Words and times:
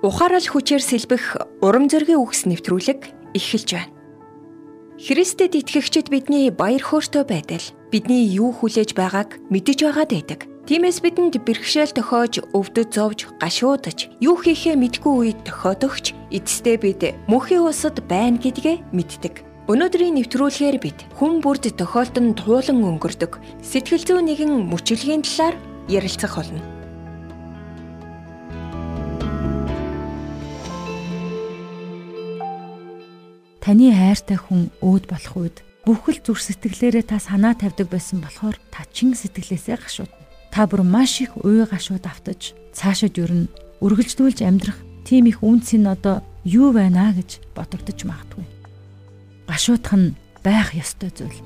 Ухаарал 0.00 0.40
хүчээр 0.48 0.80
сэлбэх 0.80 1.60
урам 1.60 1.84
зоригийн 1.92 2.24
үгс 2.24 2.48
нэвтрүүлэг 2.48 3.36
эхэлж 3.36 3.68
байна. 3.76 3.92
Христэд 4.96 5.60
итгэгчид 5.60 6.08
бидний 6.08 6.48
баяр 6.48 6.80
хөөртэй 6.80 7.28
байдал 7.28 7.66
бидний 7.92 8.24
юу 8.24 8.48
хүлээж 8.56 8.96
байгааг 8.96 9.36
мэдэж 9.52 9.84
байгаад 9.84 10.12
байдаг. 10.16 10.40
Тиймээс 10.64 11.04
бидэнд 11.04 11.36
бэрхшээл 11.44 11.92
тохиож, 11.92 12.40
өвдөж 12.56 12.88
зовж, 12.96 13.28
гашуудаж, 13.36 14.08
юу 14.24 14.40
хийхээ 14.40 14.80
мэдгүй 14.80 15.36
үед 15.36 15.40
тохиодогч 15.44 16.16
эцэстээ 16.32 16.76
бид 16.80 17.00
мөнхийн 17.28 17.68
усад 17.68 18.00
байна 18.08 18.40
гэдгээ 18.40 18.96
мэддэг. 18.96 19.44
Өнөөдрийн 19.68 20.16
нэвтрүүлгээр 20.16 20.78
бид 20.80 20.98
хүн 21.20 21.44
бүрд 21.44 21.76
тохиолдон 21.76 22.32
туулан 22.40 22.80
өнгөрдөг 22.88 23.36
сэтгэл 23.60 24.04
зүйн 24.08 24.32
нэгэн 24.32 24.52
мөчлөгийн 24.64 25.20
талаар 25.28 25.56
ярилцах 25.92 26.40
болно. 26.40 26.79
Таны 33.70 33.94
хайртай 33.94 34.34
хүн 34.34 34.74
өөд 34.82 35.06
болох 35.06 35.34
үед 35.38 35.62
бүхэл 35.86 36.18
зүр 36.26 36.42
сэтгэлээрээ 36.42 37.06
та 37.06 37.22
санаа 37.22 37.54
тавьдаг 37.54 37.86
байсан 37.86 38.18
болохоор 38.18 38.58
та 38.66 38.82
чин 38.90 39.14
сэтгэлээсээ 39.14 39.78
гашуудна. 39.78 40.26
Та 40.50 40.66
бүр 40.66 40.82
маш 40.82 41.22
их 41.22 41.38
уй 41.38 41.62
гашууд 41.62 42.02
автаж 42.02 42.58
цаашид 42.74 43.14
юу 43.22 43.30
н 43.30 43.46
үргэлжлүүлж 43.78 44.42
амьдрах 44.42 44.74
тийм 45.06 45.30
их 45.30 45.46
үнц 45.46 45.78
нь 45.78 45.86
одоо 45.86 46.26
юу 46.42 46.74
байна 46.74 47.14
гэж 47.14 47.38
бодогдож 47.54 47.94
магадгүй 48.10 48.42
гашуудах 49.46 49.94
нь 49.94 50.18
байх 50.42 50.74
ёстой 50.74 51.14
зүйл. 51.14 51.38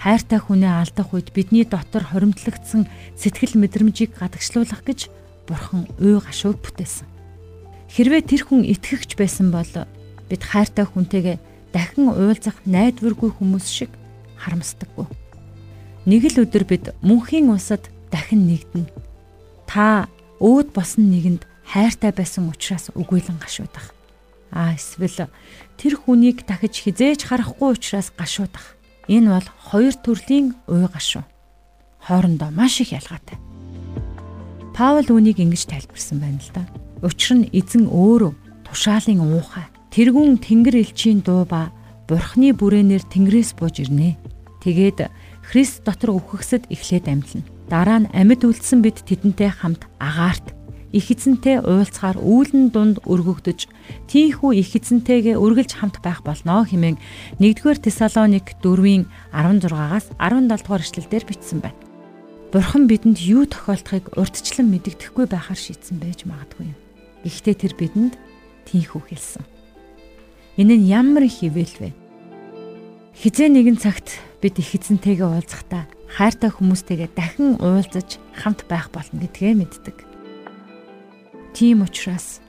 Хайртай 0.00 0.40
хүнээ 0.40 0.72
алдах 0.72 1.12
үед 1.12 1.36
бидний 1.36 1.68
дотор 1.68 2.08
хоримтлагдсан 2.08 2.88
сэтгэл 3.20 3.60
мэдрэмжийг 3.60 4.16
гадагшлуулах 4.16 4.88
гэж 4.88 5.12
Бурхан 5.44 5.84
уй 6.00 6.16
гашууг 6.16 6.64
бүтээсэн. 6.64 7.04
Хэрвээ 7.92 8.24
тэр 8.24 8.48
хүн 8.48 8.64
итгэгч 8.64 9.20
байсан 9.20 9.52
бол 9.52 9.68
бид 10.32 10.48
хайртай 10.48 10.88
хүнтэйгээ 10.88 11.36
дахин 11.76 12.08
уулзах 12.08 12.56
найдваргүй 12.64 13.36
хүмүүс 13.36 13.68
шиг 13.68 13.92
харамсдаггүй. 14.40 15.04
Нэг 16.08 16.24
л 16.32 16.48
өдөр 16.48 16.64
бид 16.64 16.84
мөнхийн 17.04 17.52
усад 17.52 17.92
дахин 18.08 18.48
нэгдэнэ. 18.48 18.88
Та 19.68 20.08
өөд 20.40 20.72
босон 20.72 21.12
нэгэнд 21.12 21.44
хайртай 21.68 22.16
байсан 22.16 22.48
учраас 22.48 22.88
үгүйлэн 22.96 23.36
гашуудах. 23.36 23.92
А 24.48 24.72
эсвэл 24.72 25.28
тэр 25.76 26.00
хүнийг 26.00 26.48
дахиж 26.48 26.80
хизээж 26.80 27.28
харахгүй 27.28 27.76
учраас 27.76 28.08
гашуудах. 28.16 28.80
Энэ 29.08 29.36
бол 29.36 29.48
хоёр 29.68 29.92
төрлийн 29.92 30.56
уй 30.64 30.88
гашуу. 30.88 31.24
Хоорондоо 32.00 32.50
маш 32.50 32.80
их 32.80 32.92
ялгаатай. 32.96 33.36
Паул 34.72 35.04
үүнийг 35.04 35.38
ингэж 35.44 35.68
тайлбарсан 35.68 36.18
байна 36.20 36.40
л 36.40 36.50
да. 36.56 36.64
Учир 37.04 37.44
нь 37.44 37.50
эзэн 37.52 37.86
өөрөө 37.86 38.32
тушаалын 38.66 39.20
уухай. 39.20 39.68
Тэргүүн 39.92 40.40
тэнгэр 40.40 40.80
элчийн 40.80 41.20
дуу 41.20 41.44
ба 41.44 41.68
бурхны 42.08 42.56
бүрээнээр 42.56 43.04
тэнгэрээс 43.12 43.52
бууж 43.60 43.84
ирнэ. 43.84 44.16
Тэгээд 44.64 45.12
Христ 45.44 45.84
дотор 45.84 46.16
өвхөксөд 46.16 46.72
эхлээд 46.72 47.12
амьдлна. 47.12 47.44
Дараа 47.68 47.98
нь 48.00 48.10
амьд 48.16 48.40
үлдсэн 48.40 48.80
бид 48.80 49.04
тэдэнтэй 49.04 49.52
хамт 49.52 49.84
агаарт 50.00 50.56
их 50.96 51.12
эзэнтэй 51.12 51.60
уулзгаар 51.60 52.16
үүлэн 52.20 52.72
дунд 52.72 53.04
өргөгдөж 53.04 53.68
тийхүү 54.08 54.50
их 54.60 54.72
эзэнтэйгээ 54.76 55.36
үргэлж 55.36 55.76
хамт 55.76 56.00
байх 56.00 56.24
болно 56.24 56.64
хэмээн 56.64 56.96
1-р 57.40 57.76
Тесалоник 57.80 58.56
4-ийн 58.64 59.08
16-аас 59.32 60.08
17 60.16 60.56
дугаар 60.56 60.84
эшлэлдэр 60.84 61.24
бичсэн 61.28 61.60
байна. 61.64 61.80
Бурхан 62.52 62.88
бидэнд 62.88 63.20
юу 63.20 63.48
тохиолдохыг 63.48 64.16
урдчлан 64.16 64.68
мэддэхгүй 64.68 65.28
байхаар 65.28 65.60
шийдсэн 65.60 65.96
байж 65.96 66.28
магадгүй. 66.28 66.72
Гэхдээ 67.24 67.56
тэр 67.56 67.72
бидэнд 67.76 68.14
тийхүү 68.68 69.00
хэлсэн. 69.08 69.51
Энэ 70.60 70.76
нь 70.76 70.88
ямар 70.92 71.24
их 71.24 71.40
ивэл 71.40 71.72
вэ? 71.80 71.90
Хизээ 73.16 73.48
нэгэн 73.48 73.80
цагт 73.80 74.20
бид 74.44 74.60
их 74.60 74.76
эзэнтэйгээ 74.76 75.24
уулзахдаа 75.24 75.88
хайртай 76.12 76.52
хүмүүстэйгээ 76.52 77.10
дахин 77.16 77.56
уулзаж 77.56 78.20
хамт 78.36 78.68
байх 78.68 78.92
болно 78.92 79.16
гэдгээ 79.16 79.54
мэддэг. 79.56 79.96
Тийм 81.56 81.88
учраас 81.88 82.44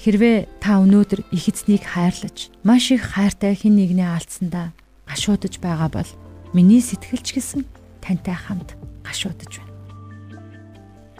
хэрвээ 0.00 0.48
та 0.64 0.80
өнөөдөр 0.80 1.28
их 1.28 1.44
эзнийг 1.52 1.84
хайрлаж 1.84 2.48
маш 2.64 2.88
их 2.88 3.04
хайртай 3.12 3.52
хэн 3.52 3.76
нэгнээ 3.76 4.08
алдсандаа 4.16 4.72
гашуудж 5.04 5.60
байгаа 5.60 5.92
бол 5.92 6.10
миний 6.56 6.80
сэтгэлч 6.80 7.36
гэсэн 7.36 7.68
тантай 8.00 8.32
хамт 8.32 8.80
гашуудж 9.04 9.60
байна. 9.60 9.76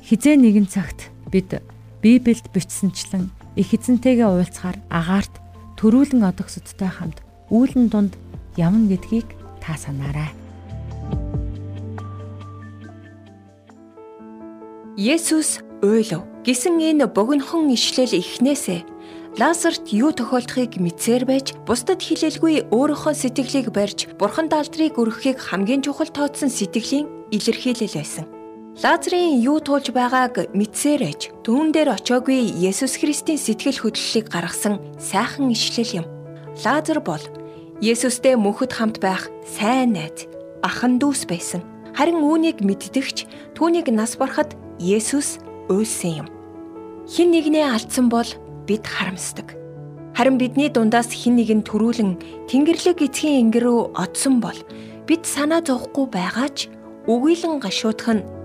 Хизээ 0.01 0.41
нэгэн 0.41 0.65
цагт 0.65 1.13
бид 1.29 1.61
Библиэд 2.01 2.49
бичсэнчлэн 2.57 3.29
их 3.57 3.69
эзэнтэйгээ 3.77 4.29
уулзахаар 4.29 4.81
агаарт 4.89 5.35
төрүүлэн 5.83 6.23
одогсодтой 6.23 6.87
хамт 6.87 7.19
үүлэн 7.51 7.91
дунд 7.91 8.15
явна 8.55 8.87
гэдгийг 8.87 9.35
та 9.59 9.75
санаарай. 9.75 10.31
Есүс 14.95 15.59
уйлав 15.83 16.23
гэсэн 16.47 16.79
энэ 16.79 17.11
богинохон 17.11 17.67
ишлэл 17.75 18.15
эхнээсээ 18.15 18.87
Лазарт 19.41 19.91
юу 19.91 20.13
тохиолдохыг 20.15 20.79
мэдсээр 20.79 21.25
байж 21.27 21.57
бусдад 21.67 21.99
хэлэлгүй 22.05 22.69
өөрийнхөө 22.71 23.15
сэтгэлийг 23.17 23.73
барьж 23.75 24.13
бурхан 24.21 24.53
даалдрыг 24.53 25.01
өргөхийг 25.01 25.41
хамгийн 25.41 25.83
чухал 25.83 26.13
тооцсон 26.13 26.53
сэтгэлийн 26.53 27.09
илэрхийлэл 27.33 27.97
байсан. 27.97 28.29
Лазарын 28.73 29.37
юу 29.45 29.61
туулж 29.61 29.93
байгааг 29.93 30.49
мэдсээр 30.57 31.05
ээж 31.05 31.21
түүн 31.45 31.77
дээр 31.77 31.93
очоогүй 31.93 32.57
Есүс 32.57 32.97
Христийн 32.97 33.37
сэтгэл 33.37 33.85
хөдлөлийг 33.85 34.33
гаргасан 34.33 34.81
сайхан 34.97 35.53
ишлэл 35.53 36.01
юм. 36.01 36.07
Лазар 36.65 37.05
бол 37.05 37.21
Есүстэй 37.85 38.33
мөнхөд 38.33 38.73
хамт 38.73 38.97
байх 38.97 39.29
сайн 39.45 39.93
найз, 39.93 40.25
ахан 40.65 40.97
дүүс 40.97 41.29
байсан. 41.29 41.61
Харин 41.93 42.25
үүнийг 42.25 42.65
мэддэгч 42.65 43.53
түүнийг 43.53 43.93
нас 43.93 44.17
барахад 44.17 44.57
Есүс 44.81 45.37
уйлсан 45.69 46.25
юм. 46.25 46.29
Хин 47.05 47.29
нэгнээ 47.29 47.77
алдсан 47.77 48.09
бол 48.09 48.27
бид 48.65 48.89
харамсдаг. 48.89 49.53
Харин 50.17 50.41
бидний 50.41 50.73
дундаас 50.73 51.13
хин 51.13 51.37
нэгэн 51.37 51.61
төрүүлэн 51.61 52.49
Тэнгэрлэг 52.49 53.05
эцгийн 53.05 53.53
ингэр 53.53 53.69
рүү 53.69 53.81
одсон 54.01 54.41
бол 54.41 54.57
бид 55.05 55.29
санаа 55.29 55.61
зовхгүй 55.61 56.09
байгаач 56.09 56.73
өгөөлөн 57.05 57.61
гашуудах 57.61 58.17
нь 58.17 58.25